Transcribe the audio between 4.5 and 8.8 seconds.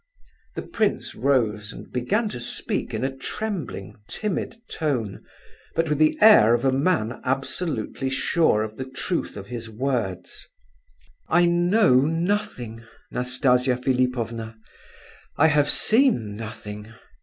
tone, but with the air of a man absolutely sure of